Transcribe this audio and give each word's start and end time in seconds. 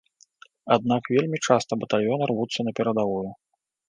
Аднак 0.75 1.03
вельмі 1.15 1.37
часта 1.47 1.77
батальёны 1.83 2.29
рвуцца 2.31 2.59
на 2.65 2.71
перадавую. 2.81 3.23